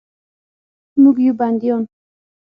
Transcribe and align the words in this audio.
موږ 1.01 1.15
یو 1.25 1.33
بندیان 1.39 1.83